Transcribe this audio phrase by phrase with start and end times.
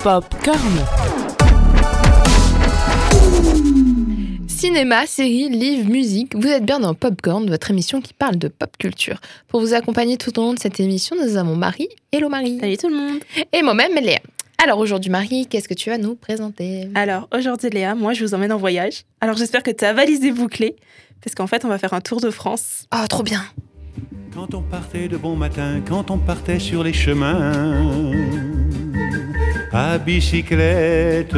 [0.00, 0.58] Popcorn.
[4.46, 8.70] Cinéma, séries, livres, musique, vous êtes bien dans Popcorn, votre émission qui parle de pop
[8.78, 9.20] culture.
[9.48, 11.88] Pour vous accompagner tout au long de cette émission, nous avons Marie.
[12.12, 12.58] Hello Marie.
[12.60, 13.18] Salut tout le monde.
[13.52, 14.20] Et moi-même, Léa.
[14.62, 16.88] Alors aujourd'hui, Marie, qu'est-ce que tu vas nous présenter?
[16.94, 19.02] Alors aujourd'hui, Léa, moi je vous emmène en voyage.
[19.20, 20.76] Alors j'espère que tu as valise bouclée,
[21.24, 22.86] parce qu'en fait, on va faire un tour de France.
[22.92, 23.42] Ah, trop bien
[24.34, 28.12] Quand on partait de bon matin, quand on partait sur les chemins,
[29.72, 31.34] à bicyclette.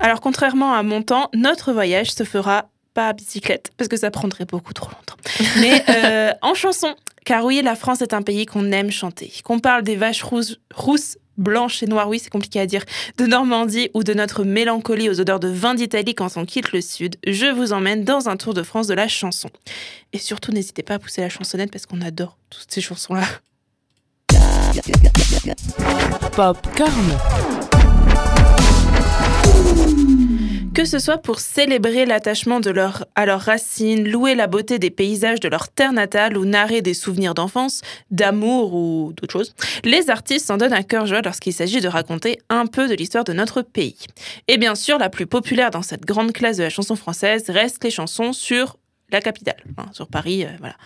[0.00, 4.10] Alors contrairement à mon temps, notre voyage se fera pas à bicyclette, parce que ça
[4.10, 5.16] prendrait beaucoup trop longtemps,
[5.60, 6.94] mais euh, en chanson.
[7.24, 9.30] Car oui, la France est un pays qu'on aime chanter.
[9.44, 12.84] Qu'on parle des vaches rousses, rousses blanches et noires, oui, c'est compliqué à dire,
[13.16, 16.80] de Normandie ou de notre mélancolie aux odeurs de vin d'Italie quand on quitte le
[16.80, 19.48] sud, je vous emmène dans un tour de France de la chanson.
[20.12, 23.24] Et surtout, n'hésitez pas à pousser la chansonnette parce qu'on adore toutes ces chansons-là.
[26.32, 27.18] Popcorn.
[30.74, 34.90] Que ce soit pour célébrer l'attachement de leur, à leurs racines, louer la beauté des
[34.90, 37.80] paysages de leur terre natale ou narrer des souvenirs d'enfance,
[38.10, 42.38] d'amour ou d'autres choses, les artistes s'en donnent un cœur joie lorsqu'il s'agit de raconter
[42.48, 44.06] un peu de l'histoire de notre pays.
[44.46, 47.82] Et bien sûr, la plus populaire dans cette grande classe de la chanson française reste
[47.82, 48.76] les chansons sur
[49.10, 50.76] la capitale, hein, sur Paris, euh, voilà.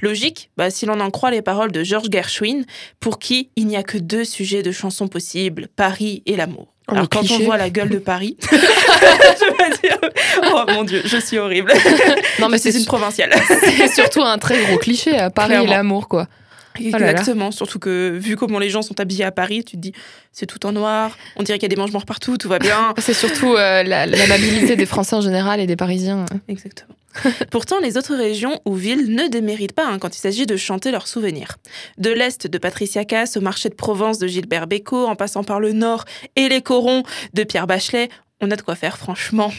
[0.00, 2.64] Logique, bah, si l'on en croit les paroles de Georges Gershwin,
[3.00, 6.74] pour qui il n'y a que deux sujets de chansons possibles, Paris et l'amour.
[6.90, 7.36] Oh, Alors quand cliché.
[7.40, 9.98] on voit la gueule de Paris, je vais dire,
[10.52, 11.72] oh mon dieu, je suis horrible.
[12.40, 13.30] Non, mais C'est une provinciale.
[13.46, 15.70] c'est surtout un très gros cliché à Paris et Clairement.
[15.72, 16.26] l'amour, quoi.
[16.80, 17.10] là là.
[17.10, 19.92] Exactement, surtout que vu comment les gens sont habillés à Paris, tu te dis
[20.32, 22.94] c'est tout en noir, on dirait qu'il y a des mange-morts partout, tout va bien.
[22.98, 26.24] C'est surtout euh, la- l'amabilité des Français en général et des Parisiens.
[26.48, 26.94] Exactement.
[27.50, 30.90] Pourtant, les autres régions ou villes ne déméritent pas hein, quand il s'agit de chanter
[30.90, 31.56] leurs souvenirs.
[31.98, 35.60] De l'Est de Patricia Cass au marché de Provence de Gilbert Bécaud, en passant par
[35.60, 36.04] le Nord
[36.36, 37.02] et les corons
[37.34, 38.08] de Pierre Bachelet,
[38.40, 39.52] on a de quoi faire, franchement.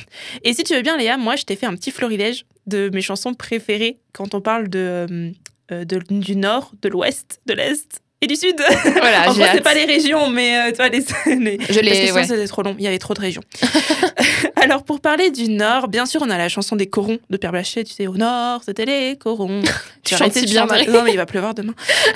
[0.43, 3.01] Et si tu veux bien, Léa, moi, je t'ai fait un petit florilège de mes
[3.01, 5.31] chansons préférées quand on parle de, euh,
[5.71, 8.55] euh, du Nord, de l'Ouest, de l'Est et du Sud.
[9.01, 10.99] Voilà, en gros, c'est pas les régions, mais euh, tu vois, les,
[11.39, 12.23] les, Je parce que sinon, ouais.
[12.25, 12.75] c'était trop long.
[12.77, 13.41] Il y avait trop de régions.
[14.55, 17.51] Alors, pour parler du Nord, bien sûr, on a la chanson des corons de Pierre
[17.51, 17.83] Blanchet.
[17.83, 19.61] Tu sais, au Nord, c'était les corons.
[20.03, 20.65] Tu chantes de bien.
[20.67, 20.87] Marie.
[20.87, 21.73] Non, mais il va pleuvoir demain.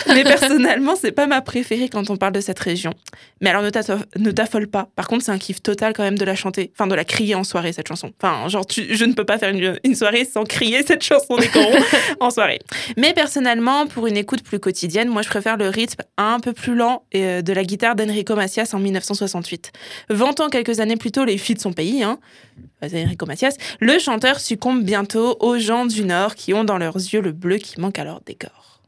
[0.07, 2.93] Mais personnellement, c'est pas ma préférée quand on parle de cette région.
[3.41, 4.87] Mais alors, ne t'affole- ne t'affole pas.
[4.95, 6.71] Par contre, c'est un kiff total quand même de la chanter.
[6.75, 8.11] Enfin, de la crier en soirée, cette chanson.
[8.21, 11.37] Enfin, genre, tu- je ne peux pas faire une, une soirée sans crier cette chanson
[11.37, 11.73] des corons
[12.19, 12.59] en soirée.
[12.97, 16.75] Mais personnellement, pour une écoute plus quotidienne, moi, je préfère le rythme un peu plus
[16.75, 19.71] lent euh, de la guitare d'Enrico Macias en 1968.
[20.09, 22.19] Vantant quelques années plus tôt les filles de son pays, hein,
[22.83, 26.95] euh, Enrico Macias, le chanteur succombe bientôt aux gens du Nord qui ont dans leurs
[26.95, 28.81] yeux le bleu qui manque à leur décor.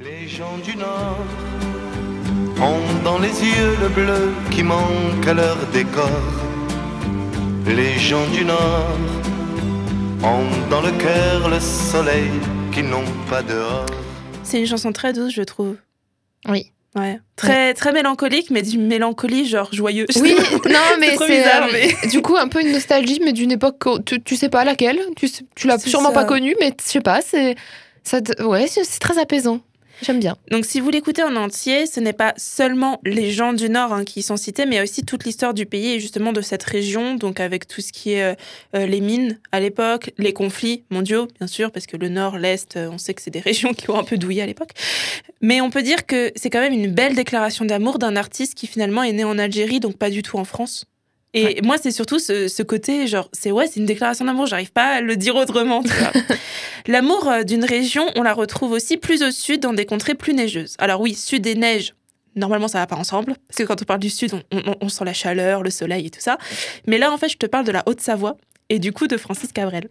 [0.00, 1.18] Les gens du Nord
[2.60, 6.10] ont dans les yeux le bleu qui manque à leur décor.
[7.66, 8.96] Les gens du Nord
[10.22, 12.30] ont dans le cœur le soleil
[12.72, 13.86] qu'ils n'ont pas dehors.
[14.42, 15.76] C'est une chanson très douce, je trouve.
[16.46, 16.72] Oui.
[16.96, 17.20] Ouais.
[17.36, 20.08] Très, très mélancolique, mais d'une mélancolie genre joyeuse.
[20.20, 20.34] Oui,
[20.68, 24.00] non, mais c'est euh, mais- du coup un peu une nostalgie, mais d'une époque que
[24.00, 24.98] tu, tu sais pas laquelle.
[25.16, 26.14] Tu, tu l'as sûrement ça.
[26.14, 27.20] pas connue, mais je sais pas.
[27.20, 27.56] C'est
[28.02, 28.18] ça.
[28.40, 29.60] Ouais, c'est très apaisant.
[30.02, 30.36] J'aime bien.
[30.50, 34.04] Donc, si vous l'écoutez en entier, ce n'est pas seulement les gens du Nord hein,
[34.04, 37.40] qui sont cités, mais aussi toute l'histoire du pays et justement de cette région, donc
[37.40, 38.34] avec tout ce qui est euh,
[38.76, 42.76] euh, les mines à l'époque, les conflits mondiaux, bien sûr, parce que le Nord, l'Est,
[42.76, 44.70] euh, on sait que c'est des régions qui ont un peu douillé à l'époque.
[45.40, 48.66] Mais on peut dire que c'est quand même une belle déclaration d'amour d'un artiste qui
[48.66, 50.86] finalement est né en Algérie, donc pas du tout en France.
[51.40, 51.60] Et Ouais.
[51.62, 54.96] moi, c'est surtout ce, ce côté, genre, c'est ouais, c'est une déclaration d'amour, j'arrive pas
[54.96, 55.82] à le dire autrement.
[56.86, 60.34] L'amour euh, d'une région, on la retrouve aussi plus au sud, dans des contrées plus
[60.34, 60.74] neigeuses.
[60.78, 61.94] Alors oui, sud et neige,
[62.34, 64.88] normalement ça va pas ensemble, parce que quand on parle du sud, on, on- on
[64.88, 66.38] sent la chaleur, le soleil et tout ça.
[66.86, 68.36] Mais là, en fait, je te parle de la Haute-Savoie
[68.68, 69.88] et du coup de Francis Cabrel.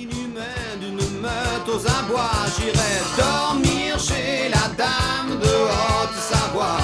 [0.00, 6.78] Inhumaine d'une meute aux abois, j'irai dormir chez la dame de Haute-Savoie.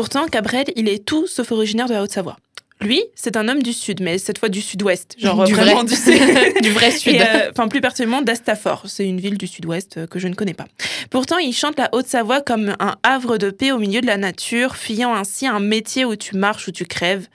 [0.00, 2.38] Pourtant, Cabrel, il est tout sauf originaire de la Haute-Savoie.
[2.80, 6.54] Lui, c'est un homme du sud, mais cette fois du sud-ouest, genre Du vraiment vrai.
[6.54, 7.16] du, Du vrai sud.
[7.20, 8.84] euh, Enfin, plus particulièrement d'Astafort.
[8.86, 10.64] C'est une ville du sud-ouest euh, que je ne connais pas.
[11.10, 14.76] Pourtant, il chante la Haute-Savoie comme un havre de paix au milieu de la nature,
[14.76, 17.26] fuyant ainsi un métier où tu marches ou tu crèves.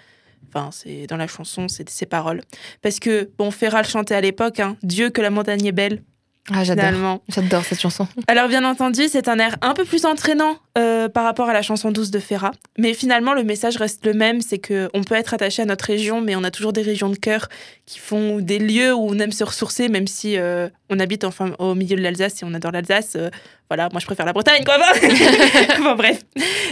[0.47, 2.41] Enfin, c'est dans la chanson, c'est ses paroles.
[2.81, 6.01] Parce que, bon, Ferral chantait à l'époque, hein, Dieu que la montagne est belle,
[6.53, 7.21] Ah, j'adore.
[7.27, 8.07] J'adore cette chanson.
[8.27, 11.63] Alors bien entendu, c'est un air un peu plus entraînant euh, par rapport à la
[11.63, 15.15] chanson douce de Ferrat, mais finalement le message reste le même, c'est que on peut
[15.15, 17.47] être attaché à notre région, mais on a toujours des régions de cœur
[17.87, 21.53] qui font des lieux où on aime se ressourcer, même si euh, on habite enfin
[21.57, 23.15] au milieu de l'Alsace et on adore l'Alsace.
[23.15, 23.29] euh,
[23.69, 24.75] voilà, moi je préfère la Bretagne, quoi.
[25.79, 26.21] enfin bref,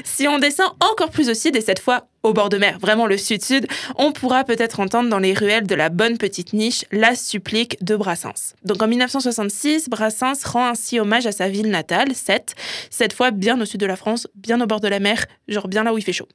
[0.03, 3.05] si on descend encore plus au sud et cette fois au bord de mer, vraiment
[3.05, 3.67] le sud-sud,
[3.97, 7.97] on pourra peut-être entendre dans les ruelles de la bonne petite niche la supplique de
[7.97, 8.55] Brassens.
[8.63, 12.55] Donc en 1966, Brassens rend ainsi hommage à sa ville natale, Sète,
[12.89, 15.67] cette fois bien au sud de la France, bien au bord de la mer, genre
[15.67, 16.27] bien là où il fait chaud.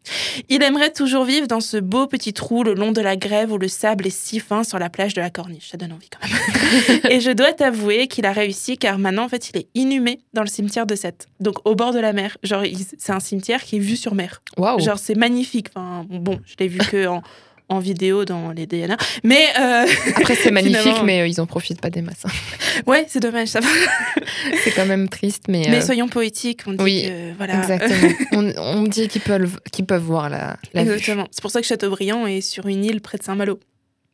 [0.50, 3.58] Il aimerait toujours vivre dans ce beau petit trou le long de la grève où
[3.58, 5.70] le sable est si fin sur la plage de la Corniche.
[5.70, 7.00] Ça donne envie quand même.
[7.10, 10.42] Et je dois t'avouer qu'il a réussi car maintenant, en fait, il est inhumé dans
[10.42, 11.28] le cimetière de Sète.
[11.40, 12.36] Donc au bord de la mer.
[12.42, 12.62] Genre,
[12.98, 14.42] c'est un cimetière qui est vu sur mer.
[14.58, 14.80] Waouh.
[14.80, 15.68] Genre, c'est magnifique.
[15.78, 17.22] Enfin, bon, je l'ai vu que en,
[17.68, 18.96] en vidéo dans les DNA.
[19.24, 19.86] Mais euh,
[20.16, 22.24] Après, c'est magnifique, mais euh, ils en profitent pas des masses.
[22.86, 23.68] ouais, c'est dommage, ça va.
[24.64, 25.66] c'est quand même triste, mais.
[25.68, 26.62] Mais euh, soyons poétiques.
[26.66, 27.58] On dit oui, que, voilà.
[27.58, 28.12] Exactement.
[28.32, 30.56] on, on dit qu'ils peuvent, qu'ils peuvent voir la.
[30.74, 31.26] Exactement.
[31.30, 33.60] C'est pour ça que Chateaubriand est sur une île près de Saint-Malo.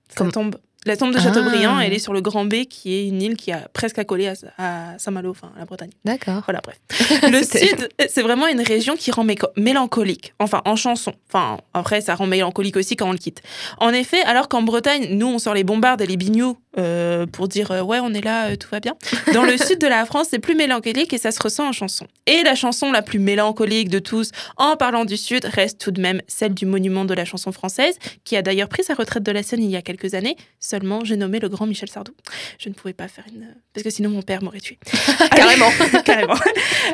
[0.08, 0.56] Ça Comme- tombe.
[0.86, 1.22] La tombe de Ah.
[1.22, 4.28] Chateaubriand, elle est sur le Grand B, qui est une île qui a presque accolé
[4.28, 5.90] à, à Saint-Malo, enfin à la Bretagne.
[6.04, 6.42] D'accord.
[6.46, 6.78] Voilà, bref.
[7.31, 9.26] Le Sud, c'est vraiment une région qui rend
[9.56, 10.34] mélancolique.
[10.38, 11.14] Enfin, en chanson.
[11.28, 13.42] Enfin, après, ça rend mélancolique aussi quand on le quitte.
[13.78, 17.48] En effet, alors qu'en Bretagne, nous, on sort les bombardes et les bignoux euh, pour
[17.48, 18.94] dire euh, ouais, on est là, euh, tout va bien.
[19.32, 22.06] Dans le sud de la France, c'est plus mélancolique et ça se ressent en chanson.
[22.26, 26.00] Et la chanson la plus mélancolique de tous, en parlant du Sud, reste tout de
[26.00, 29.32] même celle du monument de la chanson française, qui a d'ailleurs pris sa retraite de
[29.32, 30.37] la scène il y a quelques années.
[30.75, 32.11] Seulement, j'ai nommé le grand Michel Sardou.
[32.59, 33.47] Je ne pouvais pas faire une.
[33.73, 34.76] Parce que sinon, mon père m'aurait tué.
[35.37, 35.71] Carrément.
[36.05, 36.35] Carrément.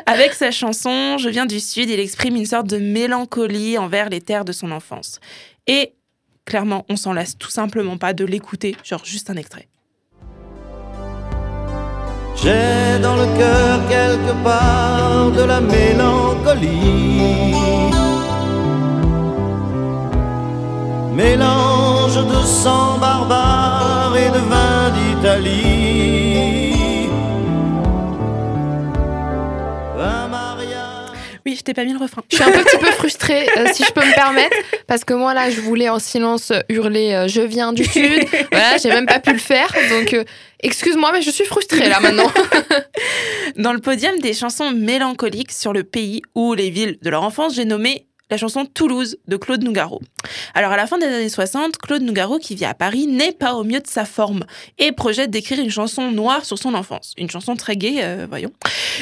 [0.05, 4.21] Avec sa chanson Je viens du Sud, il exprime une sorte de mélancolie envers les
[4.21, 5.19] terres de son enfance.
[5.65, 5.95] Et
[6.45, 9.67] clairement, on s'en lasse tout simplement pas de l'écouter, genre juste un extrait.
[12.35, 16.69] J'ai dans le cœur quelque part de la mélancolie.
[21.15, 21.70] Mélange de
[22.51, 26.51] sang barbare et de vin d'Italie.
[31.43, 32.21] Oui, je t'ai pas mis le refrain.
[32.29, 34.55] Je suis un petit peu frustrée, euh, si je peux me permettre,
[34.85, 38.25] parce que moi là, je voulais en silence hurler euh, Je viens du Sud.
[38.51, 39.73] Voilà, j'ai même pas pu le faire.
[39.89, 40.23] Donc, euh,
[40.61, 42.31] excuse-moi, mais je suis frustrée là maintenant.
[43.57, 47.55] Dans le podium des chansons mélancoliques sur le pays ou les villes de leur enfance,
[47.55, 50.01] j'ai nommé la chanson Toulouse de Claude Nougaro.
[50.55, 53.53] Alors à la fin des années 60, Claude Nougaro, qui vit à Paris, n'est pas
[53.55, 54.45] au mieux de sa forme
[54.79, 57.13] et projette d'écrire une chanson noire sur son enfance.
[57.17, 58.51] Une chanson très gaie, euh, voyons.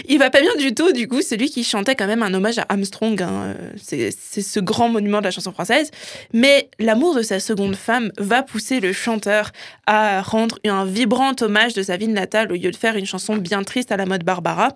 [0.08, 2.34] Il va pas bien du tout, du coup, c'est lui qui chantait quand même un
[2.34, 3.22] hommage à Armstrong.
[3.22, 5.92] hein, euh, c'est ce grand monument de la chanson française.
[6.34, 9.52] Mais l'amour de sa seconde femme va pousser le chanteur
[9.86, 13.38] à rendre un vibrant hommage de sa ville natale au lieu de faire une chanson
[13.38, 14.70] bien triste à la mode Barbara.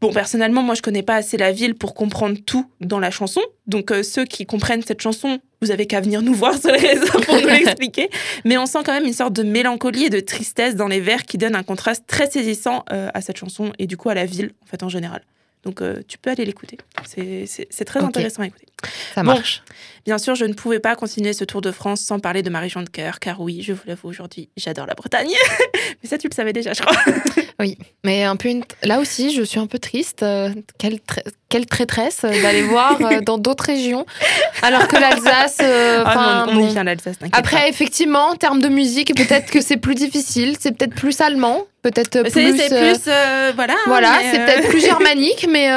[0.00, 3.40] Bon, personnellement, moi, je connais pas assez la ville pour comprendre tout dans la chanson.
[3.66, 6.78] Donc, euh, ceux qui comprennent cette chanson, vous avez qu'à venir nous voir sur les
[6.78, 8.10] réseaux pour nous l'expliquer.
[8.44, 11.22] Mais on sent quand même une sorte de mélancolie et de tristesse dans les vers
[11.22, 14.26] qui donne un contraste très saisissant euh, à cette chanson et du coup à la
[14.26, 15.22] ville, en fait, en général.
[15.66, 16.78] Donc, euh, tu peux aller l'écouter.
[17.04, 18.66] C'est- très intéressant à écouter.
[19.14, 19.32] Ça Bon.
[19.34, 19.62] marche.
[20.04, 22.60] Bien sûr, je ne pouvais pas continuer ce tour de France sans parler de ma
[22.60, 25.28] région de cœur, car oui, je vous l'avoue aujourd'hui, j'adore la Bretagne.
[26.02, 26.96] Mais ça, tu le savais déjà, je crois.
[28.04, 30.22] Mais un peu une- là aussi, je suis un peu triste.
[30.22, 31.00] Euh, quelle,
[31.48, 34.04] quelle traîtresse euh, d'aller voir euh, dans d'autres régions,
[34.62, 35.58] alors que l'Alsace.
[35.60, 39.76] euh, Ah non, on vient, l'Alsace, Après, effectivement, en termes de musique, peut-être que c'est
[39.76, 40.56] plus difficile.
[40.58, 42.56] C'est peut-être plus allemand, peut-être plus.
[42.56, 43.00] C'est plus.
[43.08, 43.74] euh, voilà.
[44.32, 45.70] C'est euh, peut-être plus germanique, mais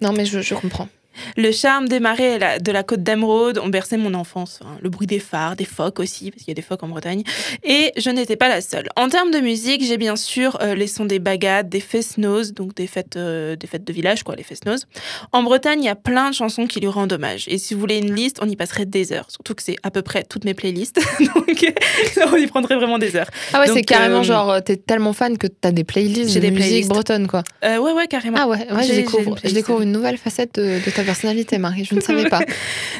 [0.00, 0.88] non, mais je, je comprends.
[1.36, 4.60] Le charme des marais la- de la côte d'Emeraude ont bercé mon enfance.
[4.64, 4.76] hein.
[4.82, 7.22] Le bruit des phares, des phoques aussi, parce qu'il y a des phoques en Bretagne.
[7.62, 8.88] Et je n'étais pas la seule.
[8.96, 12.74] En termes de musique, j'ai bien sûr euh, les sons des bagades, des fest-noz, donc
[12.74, 14.86] des fêtes, euh, des fêtes de village, quoi, les fest-noz.
[15.32, 17.44] En Bretagne, il y a plein de chansons qui lui rendent hommage.
[17.48, 19.30] Et si vous voulez une liste, on y passerait des heures.
[19.30, 20.96] Surtout que c'est à peu près toutes mes playlists.
[21.34, 21.72] donc,
[22.32, 23.30] on y prendrait vraiment des heures.
[23.52, 26.40] Ah ouais, c'est carrément euh, genre, euh, t'es tellement fan que t'as des playlists J'ai
[26.40, 26.88] de des musique playlists.
[26.90, 27.42] bretonne, quoi.
[27.62, 28.38] Ouais, ouais, carrément.
[28.40, 31.84] Ah ouais, ouais je, découvre une nouvelle facette de, de ta personnalité, Marie.
[31.84, 32.40] Je ne savais pas.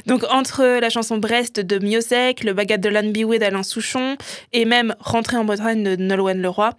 [0.07, 4.17] Donc entre la chanson Brest de Miosek, le bagat de Lanbiwe d'Alain Souchon
[4.53, 6.71] et même Rentrer en Bretagne de Nolwenn Leroy,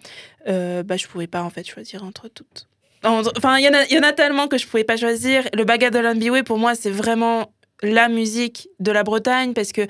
[0.48, 2.66] euh, bah, je pouvais pas en fait choisir entre toutes.
[3.04, 5.44] Enfin, il y, en a- il y en a tellement que je pouvais pas choisir.
[5.54, 7.52] Le bagat de Lanbiwe, pour moi, c'est vraiment
[7.82, 9.82] la musique de la Bretagne parce que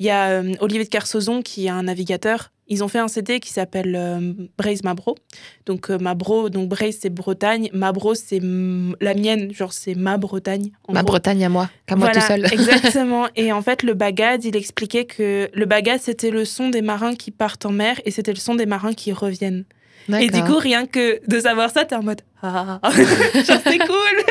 [0.00, 2.50] il y a euh, Olivier de Carsozon qui est un navigateur.
[2.68, 5.16] Ils ont fait un CD qui s'appelle euh, Braise Mabro.
[5.66, 10.70] Donc euh, Mabro, donc Braise c'est Bretagne, Mabro c'est la mienne, genre c'est ma Bretagne.
[10.88, 11.12] Ma gros.
[11.12, 12.44] Bretagne à moi, qu'à moi Voilà, tout seul.
[12.52, 13.28] exactement.
[13.36, 17.14] Et en fait, le bagad, il expliquait que le bagad, c'était le son des marins
[17.14, 19.64] qui partent en mer et c'était le son des marins qui reviennent.
[20.20, 22.80] Et du coup, rien que de savoir ça, t'es en mode ah,
[23.34, 24.24] genre c'est cool.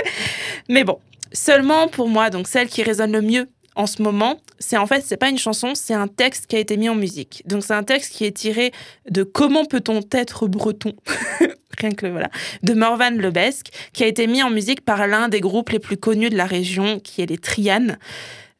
[0.69, 0.99] Mais bon,
[1.31, 5.01] seulement pour moi, donc celle qui résonne le mieux en ce moment, c'est en fait,
[5.05, 7.43] c'est pas une chanson, c'est un texte qui a été mis en musique.
[7.45, 8.71] Donc c'est un texte qui est tiré
[9.09, 10.93] de Comment peut-on être breton?
[11.79, 12.29] Rien que le voilà,
[12.63, 15.95] de Morvan Lebesque, qui a été mis en musique par l'un des groupes les plus
[15.97, 17.99] connus de la région, qui est les Trianes,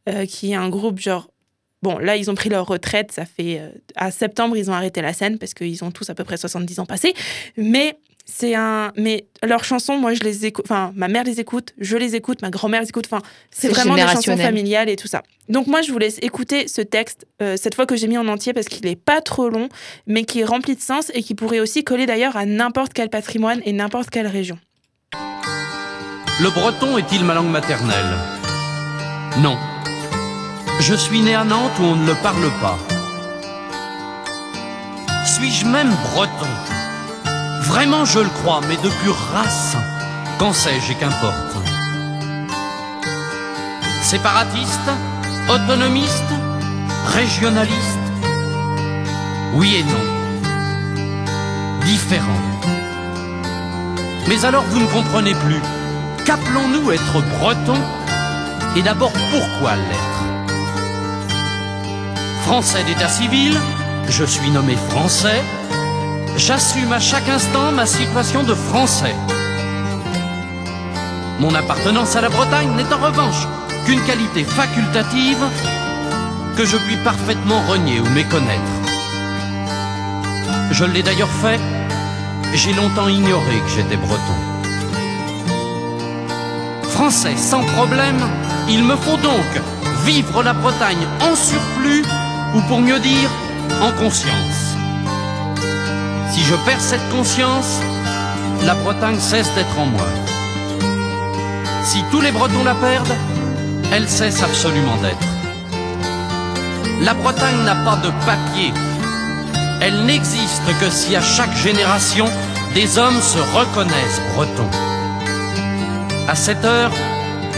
[0.08, 1.28] euh, qui est un groupe genre
[1.84, 3.12] Bon, là, ils ont pris leur retraite.
[3.12, 3.60] Ça fait.
[3.60, 6.38] euh, à septembre, ils ont arrêté la scène parce qu'ils ont tous à peu près
[6.38, 7.14] 70 ans passés.
[7.56, 7.98] Mais
[8.30, 8.92] c'est un.
[8.98, 10.66] Mais leurs chansons, moi, je les écoute.
[10.68, 13.08] Enfin, ma mère les écoute, je les écoute, ma grand-mère les écoute.
[13.10, 15.24] Enfin, c'est vraiment des chansons familiales et tout ça.
[15.48, 18.28] Donc, moi, je vous laisse écouter ce texte, euh, cette fois que j'ai mis en
[18.28, 19.70] entier parce qu'il n'est pas trop long,
[20.06, 23.10] mais qui est rempli de sens et qui pourrait aussi coller d'ailleurs à n'importe quel
[23.10, 24.60] patrimoine et n'importe quelle région.
[26.42, 28.14] Le breton est-il ma langue maternelle?
[29.40, 29.58] Non.
[30.82, 32.78] Je suis né à Nantes où on ne le parle pas.
[35.26, 36.77] Suis-je même breton?
[37.68, 39.76] Vraiment, je le crois, mais de pure race.
[40.40, 41.58] Qu'en sais-je et qu'importe
[44.02, 44.90] Séparatiste
[45.50, 46.32] Autonomiste
[47.08, 48.08] Régionaliste
[49.54, 50.06] Oui et non.
[51.86, 52.42] Différent.
[54.30, 55.62] Mais alors vous ne comprenez plus.
[56.26, 57.78] Qu'appelons-nous être breton
[58.78, 60.24] Et d'abord, pourquoi l'être?
[62.44, 63.60] Français d'état civil,
[64.08, 65.44] je suis nommé français.
[66.38, 69.16] J'assume à chaque instant ma situation de français.
[71.40, 73.48] Mon appartenance à la Bretagne n'est en revanche
[73.86, 75.44] qu'une qualité facultative
[76.56, 78.62] que je puis parfaitement renier ou méconnaître.
[80.70, 81.60] Je l'ai d'ailleurs fait,
[82.54, 84.38] j'ai longtemps ignoré que j'étais breton.
[86.84, 88.20] Français sans problème,
[88.70, 89.62] il me faut donc
[90.06, 92.06] vivre la Bretagne en surplus,
[92.56, 93.30] ou pour mieux dire,
[93.82, 94.67] en conscience.
[96.32, 97.80] Si je perds cette conscience,
[98.66, 100.08] la Bretagne cesse d'être en moi.
[101.84, 103.16] Si tous les Bretons la perdent,
[103.94, 105.28] elle cesse absolument d'être.
[107.02, 108.74] La Bretagne n'a pas de papier.
[109.82, 112.26] Elle n'existe que si à chaque génération,
[112.74, 114.70] des hommes se reconnaissent bretons.
[116.28, 116.92] À cette heure,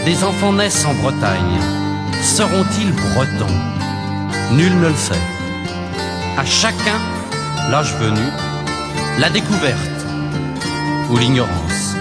[0.05, 1.59] des enfants naissent en Bretagne.
[2.21, 3.55] Seront-ils bretons?
[4.51, 5.21] Nul ne le sait.
[6.37, 6.99] À chacun,
[7.69, 8.21] l'âge venu,
[9.19, 10.05] la découverte
[11.11, 11.93] ou l'ignorance.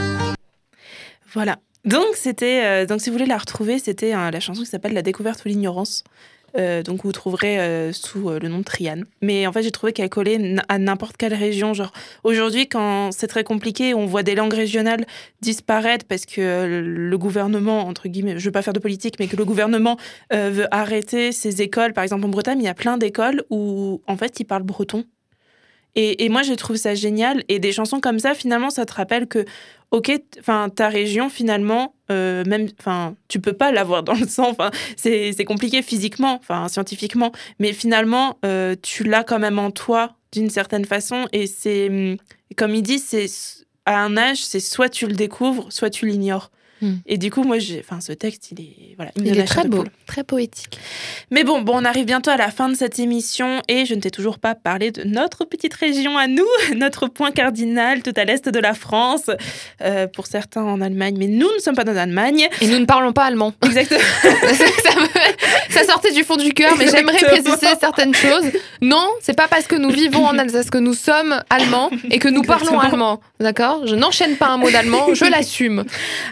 [1.33, 1.59] Voilà.
[1.85, 2.63] Donc, c'était.
[2.65, 5.45] euh, donc, si vous voulez la retrouver, c'était euh, la chanson qui s'appelle La découverte
[5.45, 6.05] ou l'ignorance.
[6.57, 9.05] Euh, donc, vous trouverez sous le nom de Triane.
[9.21, 11.75] Mais en fait, j'ai trouvé qu'elle collait à n'importe quelle région.
[11.75, 15.05] Genre, aujourd'hui, quand c'est très compliqué, on voit des langues régionales
[15.41, 19.37] disparaître parce que le gouvernement, entre guillemets, je veux pas faire de politique, mais que
[19.37, 19.97] le gouvernement
[20.31, 21.95] veut arrêter ces écoles.
[21.95, 25.05] Par exemple, en Bretagne, il y a plein d'écoles où, en fait, ils parlent breton.
[25.95, 27.43] Et, moi, je trouve ça génial.
[27.49, 29.45] Et des chansons comme ça, finalement, ça te rappelle que,
[29.91, 34.57] ok, enfin, ta région, finalement, euh, même, enfin, tu peux pas l'avoir dans le sang.
[34.97, 37.33] C'est compliqué physiquement, enfin, scientifiquement.
[37.59, 41.27] Mais finalement, euh, tu l'as quand même en toi, d'une certaine façon.
[41.33, 42.17] Et c'est, hum,
[42.57, 43.27] comme il dit, c'est
[43.85, 46.51] à un âge, c'est soit tu le découvres, soit tu l'ignores.
[46.81, 46.97] Hmm.
[47.07, 50.25] Et du coup, moi, j'ai, enfin, ce texte, il est, voilà, Il très beau, très
[50.25, 50.79] poétique.
[51.31, 54.01] Mais bon, bon, on arrive bientôt à la fin de cette émission et je ne
[54.01, 58.25] t'ai toujours pas parlé de notre petite région à nous, notre point cardinal tout à
[58.25, 59.31] l'est de la France,
[59.83, 62.49] euh, pour certains en Allemagne, mais nous ne sommes pas en Allemagne.
[62.61, 63.53] Et nous ne parlons pas allemand.
[63.65, 64.01] Exactement.
[65.71, 68.51] ça, sortait du fond du cœur, mais j'aimerais préciser certaines choses.
[68.81, 72.29] Non, c'est pas parce que nous vivons en Alsace que nous sommes allemands et que
[72.29, 73.21] nous parlons allemand.
[73.41, 73.87] D'accord?
[73.87, 75.85] Je n'enchaîne pas un mot d'allemand, je l'assume.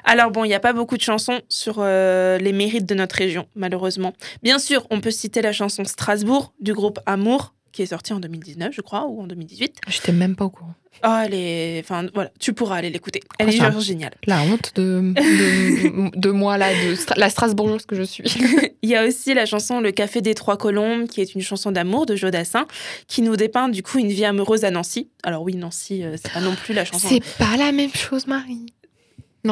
[0.04, 3.16] Alors bon, il n'y a pas beaucoup de chansons sur euh, les mérites de notre
[3.16, 4.12] région, malheureusement.
[4.42, 8.20] Bien sûr, on peut citer la chanson Strasbourg du groupe Amour, qui est sortie en
[8.20, 9.80] 2019, je crois, ou en 2018.
[9.88, 10.74] J'étais même pas au courant.
[11.04, 11.80] Oh, elle est...
[11.80, 13.20] Enfin, voilà, tu pourras aller l'écouter.
[13.38, 14.14] Elle est genre géniale.
[14.26, 18.24] La honte de, de, de moi, là, de Stra- la Strasbourgeoise que je suis.
[18.82, 21.70] Il y a aussi la chanson Le Café des Trois Colombes, qui est une chanson
[21.72, 22.66] d'amour de Jodassin,
[23.08, 25.10] qui nous dépeint du coup une vie amoureuse à Nancy.
[25.22, 27.08] Alors oui, Nancy, euh, c'est pas non plus la chanson.
[27.10, 28.66] C'est pas la même chose, Marie.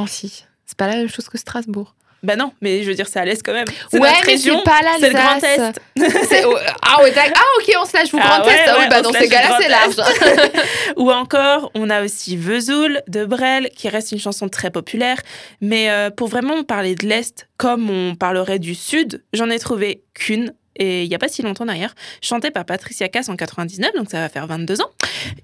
[0.09, 0.45] Si.
[0.67, 1.95] C'est pas la même chose que Strasbourg.
[2.23, 3.67] Bah non, mais je veux dire, c'est à l'est quand même.
[3.91, 4.59] C'est Ouais, notre mais région.
[4.59, 5.39] c'est pas C'est le Grand.
[5.43, 5.81] Est.
[6.83, 8.55] Ah, ouais, ah, ok, on se lâche vous Ah Grand Est.
[8.55, 9.97] ouais, Ah oui, ouais, bah dans ces cas-là, c'est large.
[10.97, 15.19] Ou encore, on a aussi Vesoul de Brel, qui reste une chanson très populaire.
[15.61, 20.03] Mais euh, pour vraiment parler de l'Est, comme on parlerait du Sud, j'en ai trouvé
[20.15, 20.55] qu'une.
[20.77, 24.11] Et il n'y a pas si longtemps d'ailleurs, chantée par Patricia Cass en 99, donc
[24.11, 24.91] ça va faire 22 ans,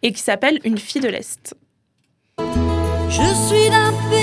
[0.03, 1.55] et qui s'appelle Une fille de l'Est.
[2.39, 3.15] Je
[3.49, 4.20] suis d'un pays,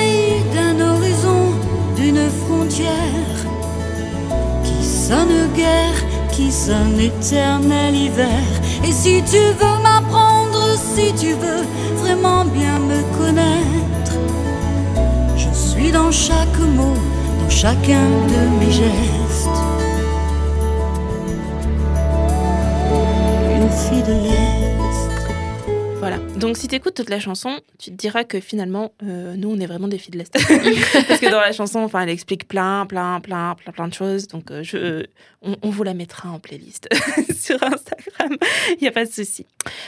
[4.63, 5.99] qui sonne guerre,
[6.31, 8.43] qui sonne éternel hiver.
[8.83, 11.63] Et si tu veux m'apprendre, si tu veux
[12.01, 14.17] vraiment bien me connaître,
[15.35, 16.93] je suis dans chaque mot,
[17.41, 19.16] dans chacun de mes gestes.
[26.47, 29.59] Donc si tu écoutes toute la chanson, tu te diras que finalement, euh, nous, on
[29.59, 30.31] est vraiment des filles de l'Est.
[31.09, 34.29] Parce que dans la chanson, enfin, elle explique plein, plein, plein, plein, plein de choses.
[34.29, 35.03] Donc euh, je,
[35.41, 36.87] on, on vous la mettra en playlist
[37.37, 38.37] sur Instagram.
[38.69, 39.45] Il n'y a pas de souci.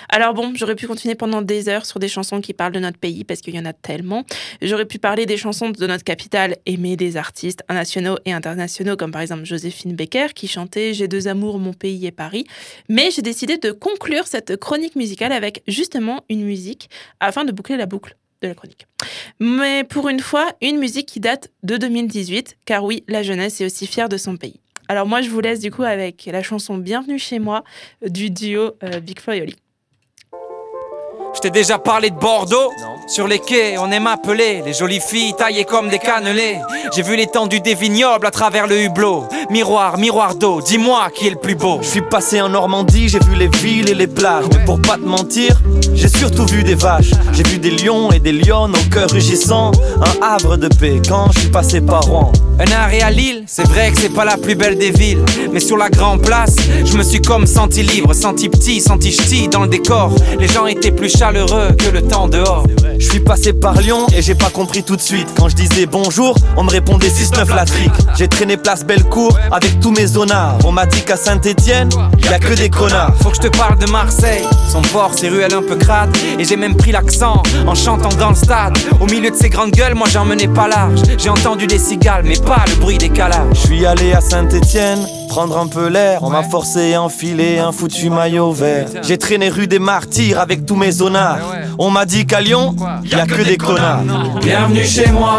[0.09, 2.97] Alors bon, j'aurais pu continuer pendant des heures sur des chansons qui parlent de notre
[2.97, 4.25] pays parce qu'il y en a tellement.
[4.61, 9.11] J'aurais pu parler des chansons de notre capitale, aimer des artistes nationaux et internationaux comme
[9.11, 12.45] par exemple Joséphine Baker qui chantait J'ai deux amours, mon pays et Paris.
[12.89, 16.89] Mais j'ai décidé de conclure cette chronique musicale avec justement une musique
[17.19, 18.87] afin de boucler la boucle de la chronique.
[19.39, 23.65] Mais pour une fois, une musique qui date de 2018, car oui, la jeunesse est
[23.65, 24.59] aussi fière de son pays.
[24.87, 27.63] Alors moi, je vous laisse du coup avec la chanson Bienvenue chez moi
[28.03, 29.19] euh, du duo euh, Big.
[31.35, 32.71] Je t'ai déjà parlé de Bordeaux
[33.07, 36.57] Sur les quais, on aime appeler les jolies filles taillées comme des cannelés.
[36.95, 39.25] J'ai vu l'étendue des vignobles à travers le hublot.
[39.49, 41.79] Miroir, miroir d'eau, dis-moi qui est le plus beau.
[41.81, 44.45] Je suis passé en Normandie, j'ai vu les villes et les plages.
[44.51, 45.59] Mais pour pas te mentir,
[45.93, 47.11] j'ai surtout vu des vaches.
[47.33, 49.71] J'ai vu des lions et des lionnes au cœur rugissant.
[50.01, 52.31] Un havre de paix quand je suis passé par Rouen.
[52.59, 55.23] Un arrêt à Lille, c'est vrai que c'est pas la plus belle des villes.
[55.51, 59.47] Mais sur la grande place, je me suis comme senti libre, senti petit, senti ch'ti
[59.47, 60.11] dans le décor.
[60.39, 62.63] Les gens étaient plus chaleureux que le temps dehors.
[62.97, 65.27] Je suis passé par Lyon et j'ai pas compris tout de suite.
[65.35, 67.91] Quand je disais bonjour, on me répondait 6-9 la trique.
[68.17, 70.57] J'ai traîné place Bellecour avec tous mes zonards.
[70.63, 71.89] On m'a dit qu'à Saint-Etienne,
[72.23, 73.13] y a que des connards.
[73.21, 76.15] Faut que je te parle de Marseille, son port, ses ruelles un peu crades.
[76.37, 78.77] Et j'ai même pris l'accent en chantant dans le stade.
[79.01, 81.01] Au milieu de ces grandes gueules, moi j'en menais pas large.
[81.17, 83.55] J'ai entendu des cigales, mais pas le bruit des calages.
[83.55, 86.23] Je suis allé à Saint-Etienne, prendre un peu l'air.
[86.23, 88.87] On m'a forcé à enfiler un foutu maillot vert.
[89.03, 91.39] J'ai traîné rue des Martyrs avec tous mes zonards.
[91.77, 92.75] On m'a dit qu'à Lyon,
[93.05, 94.01] y a que des connards.
[94.41, 95.37] Bienvenue chez moi,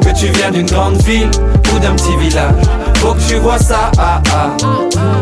[0.00, 1.30] que tu viens d'une grande ville
[1.74, 2.54] ou d'un petit village.
[2.96, 4.50] Faut que tu vois ça, ah, ah.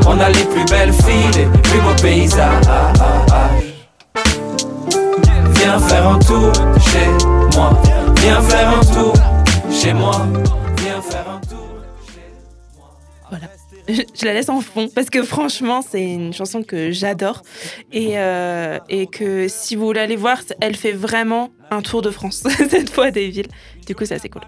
[0.06, 2.64] On a les plus belles filles, les plus beaux paysages.
[5.54, 7.72] Viens faire un tour chez moi,
[8.16, 9.14] viens faire un tour
[9.70, 10.26] chez moi,
[13.88, 17.42] Je, la laisse en fond parce que franchement, c'est une chanson que j'adore
[17.92, 22.10] et, euh, et que si vous voulez aller voir, elle fait vraiment un tour de
[22.10, 23.48] France, cette fois des villes.
[23.86, 24.42] Du coup, ça c'est cool.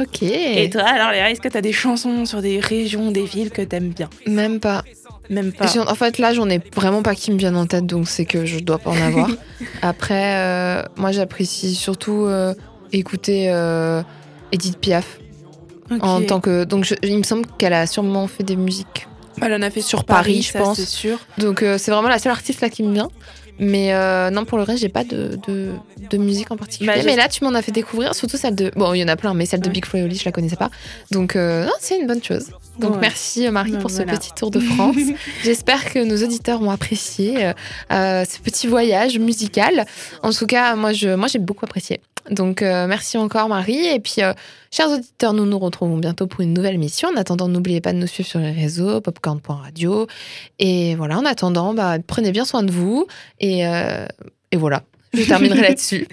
[0.00, 0.22] Ok.
[0.22, 3.50] Et toi, alors Léa, est-ce que tu as des chansons sur des régions, des villes
[3.50, 4.08] que t'aimes bien?
[4.26, 4.84] Même pas.
[5.30, 5.66] Même pas.
[5.86, 8.46] En fait, là, j'en ai vraiment pas qui me viennent en tête, donc c'est que
[8.46, 9.30] je dois pas en avoir.
[9.82, 12.54] Après, euh, moi, j'apprécie surtout euh,
[12.92, 13.48] écouter
[14.52, 15.18] Edith Piaf.
[16.00, 19.06] En tant que, donc, je- il me semble qu'elle a sûrement fait des musiques.
[19.40, 20.76] Elle en a fait sur Paris, Paris, je pense.
[20.78, 21.18] c'est sûr.
[21.38, 23.08] Donc, euh, c'est vraiment la seule artiste là qui me vient.
[23.60, 25.72] Mais euh, non, pour le reste, j'ai pas de, de,
[26.10, 26.92] de musique en particulier.
[26.94, 28.70] Bah, mais là, tu m'en as fait découvrir, surtout celle de.
[28.76, 29.68] Bon, il y en a plein, mais celle de.
[29.68, 30.70] Big Flo et Oli, je la connaissais pas.
[31.10, 32.50] Donc, euh, c'est une bonne chose.
[32.78, 32.98] Donc, Ouais.
[33.00, 34.12] merci Marie pour voilà.
[34.12, 34.94] ce petit tour de France.
[35.42, 37.52] J'espère que nos auditeurs ont apprécié
[37.92, 39.86] euh, ce petit voyage musical.
[40.22, 42.00] En tout cas, moi, je, moi, j'ai beaucoup apprécié.
[42.30, 43.86] Donc, euh, merci encore, Marie.
[43.86, 44.32] Et puis, euh,
[44.70, 47.08] chers auditeurs, nous nous retrouvons bientôt pour une nouvelle émission.
[47.08, 50.06] En attendant, n'oubliez pas de nous suivre sur les réseaux, popcorn.radio.
[50.58, 53.06] Et voilà, en attendant, bah, prenez bien soin de vous.
[53.40, 54.06] Et, euh,
[54.52, 54.82] et voilà,
[55.14, 56.06] je terminerai là-dessus.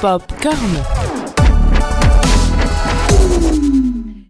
[0.00, 1.29] Popcorn.